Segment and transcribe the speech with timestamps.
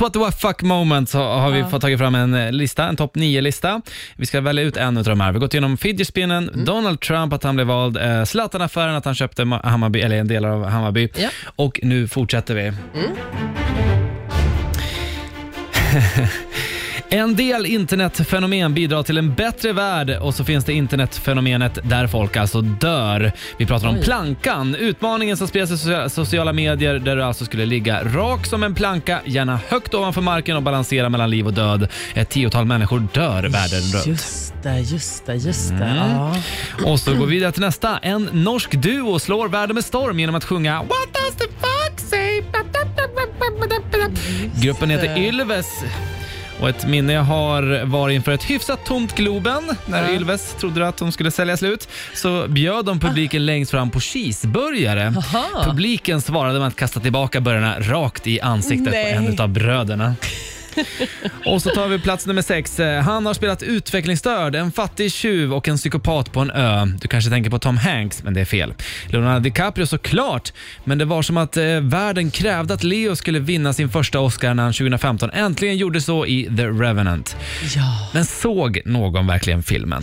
[0.00, 3.16] What the fuck moments har, har vi fått tagit fram en eh, lista, en topp
[3.16, 3.80] 9-lista.
[4.16, 5.32] Vi ska välja ut en av de här.
[5.32, 6.64] Vi har gått igenom fidget spinnen, Mm.
[6.64, 10.28] Donald Trump, att han blev vald, eh, Zlatan-affären, att han köpte Ma- Hammarby, eller en
[10.28, 11.08] del av Hammarby.
[11.16, 11.28] Ja.
[11.56, 12.72] Och nu fortsätter vi.
[17.14, 22.36] En del internetfenomen bidrar till en bättre värld och så finns det internetfenomenet där folk
[22.36, 23.32] alltså dör.
[23.58, 27.66] Vi pratar om plankan, utmaningen som spelas i socia- sociala medier där du alltså skulle
[27.66, 31.88] ligga rak som en planka, gärna högt ovanför marken och balansera mellan liv och död.
[32.14, 34.06] Ett tiotal människor dör världen runt.
[34.06, 35.74] Just det, just det, just det.
[35.84, 35.96] Mm.
[36.10, 36.36] Ja.
[36.84, 37.98] Och så går vi vidare till nästa.
[37.98, 42.42] En norsk duo slår världen med storm genom att sjunga What does the fuck say?
[44.62, 45.66] Gruppen heter Ylves.
[46.64, 50.14] Och ett minne jag har var inför ett hyfsat tomt Globen när Ja.
[50.16, 51.88] Ylves trodde att de skulle sälja slut.
[52.14, 55.14] Så bjöd de publiken längst fram på cheeseburgare.
[55.16, 55.64] Aha.
[55.64, 59.16] Publiken svarade med att kasta tillbaka burgarna rakt i ansiktet Nej.
[59.16, 60.14] på en av bröderna.
[61.46, 62.80] Och så tar vi plats nummer sex.
[62.80, 66.86] Eh, Han har spelat utvecklingsstörd, en fattig tjuv och en psykopat på en ö.
[67.00, 68.74] Du kanske tänker på Tom Hanks, men det är fel.
[69.06, 70.52] Leonardo DiCaprio såklart,
[70.84, 74.54] men det var som att eh, världen krävde att Leo skulle vinna sin första Oscar
[74.54, 77.36] när han 2015 äntligen gjorde så i The Revenant.
[77.76, 78.08] Ja.
[78.14, 80.02] Men såg någon verkligen filmen?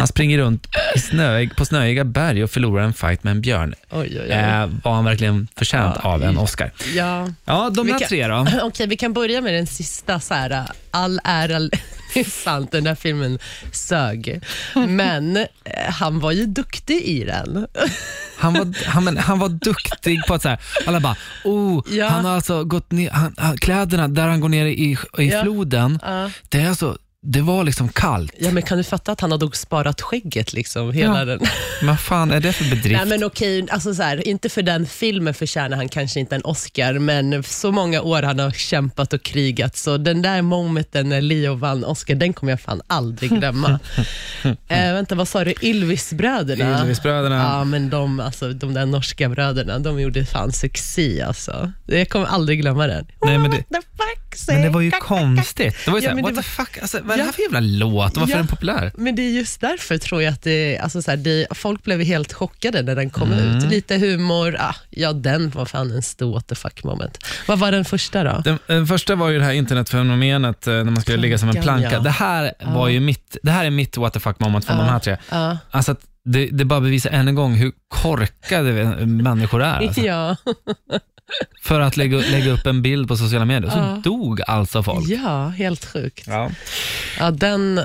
[0.00, 3.74] Han springer runt snöig, på snöiga berg och förlorar en fight med en björn.
[3.90, 4.30] Oj, oj, oj.
[4.30, 6.08] Eh, var han verkligen förtjänt Ja.
[6.10, 6.72] av en Oscar?
[6.94, 7.28] Ja.
[7.44, 8.46] Ja, de Vi här kan- tre då.
[8.62, 10.20] Okej, vi kan börja med den sista.
[10.20, 11.58] Så här, all ära,
[12.14, 13.38] det är sant, den där filmen
[13.72, 14.40] sög.
[14.88, 15.44] Men eh,
[15.90, 17.66] han var ju duktig i den.
[18.38, 22.08] Han var, han, men, han var duktig på att säga, alla bara, oh, Ja.
[22.08, 25.42] han har alltså gått ner, han, kläderna där han går ner i, i Ja.
[25.42, 26.30] floden, Ja.
[26.48, 28.32] det, är alltså, det var liksom kallt.
[28.38, 31.24] Ja, men kan du fatta att han hade sparat skägget liksom, hela Ja.
[31.24, 31.40] den?
[31.80, 33.00] Men vad fan är det för bedrift?
[33.00, 36.44] Nej, men okej, alltså så här, inte för den filmen förtjänar han kanske inte en
[36.44, 41.20] Oscar, men så många år han har kämpat och krigat, så den där momenten när
[41.20, 43.78] Leo vann Oscar, den kommer jag fan aldrig glömma.
[44.68, 45.54] eh, vänta, vad sa du?
[45.62, 46.82] Ylvisbröderna?
[46.82, 47.36] Ylvisbröderna.
[47.36, 51.72] Ja, men de, alltså, de där norska bröderna, de gjorde fan succé alltså.
[51.86, 53.06] Jag kommer aldrig glömma den.
[53.24, 54.16] Nej, men det- What the fuck?
[54.48, 55.76] Men det var ju konstigt.
[55.84, 57.42] Det var ju Ja, såhär, what det the fuck, alltså, vad är det här för
[57.42, 58.36] jävla låt och varför Ja.
[58.36, 58.92] är den populär?
[58.96, 62.00] Men det är just därför tror jag att det, alltså så här, det, folk blev
[62.02, 63.56] helt chockade när den kom Mm.
[63.58, 63.70] ut.
[63.70, 67.18] Lite humor, ah, ja den var fan en stor what the fuck moment.
[67.48, 68.40] Vad var den första då?
[68.44, 71.62] Den, den första var ju det här internetfenomenet eh, när man skulle ligga som en
[71.62, 71.92] planka.
[71.92, 71.98] ja.
[72.00, 74.84] Det här var ju mitt, det här är mitt what the fuck moment från de
[74.86, 75.16] här tre.
[75.70, 78.72] Alltså att det, det bara bevisar än en gång hur korkade
[79.06, 79.74] människor är.
[79.86, 80.00] Alltså.
[80.00, 80.36] Ja.
[81.62, 83.70] För att lägga, lägga upp en bild på sociala medier.
[83.70, 84.00] Så Ja.
[84.04, 85.08] dog alltså folk.
[85.08, 86.24] ja, helt sjukt.
[86.28, 86.50] Ja.
[87.18, 87.80] Ja, den,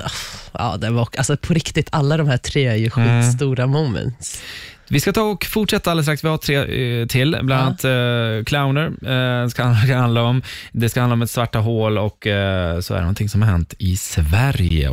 [0.52, 3.22] ja, den var, alltså på riktigt, alla de här tre är ju Mm.
[3.22, 4.42] skitstora moments.
[4.88, 6.24] Vi ska ta och fortsätta alldeles strax.
[6.24, 6.56] Vi har tre
[7.00, 8.86] eh, till, bland annat eh, clowner.
[8.86, 10.42] Eh, ska, ska handla om.
[10.72, 13.48] Det ska handla om ett svarta hål och eh, så är det någonting som har
[13.50, 14.84] hänt i Sverige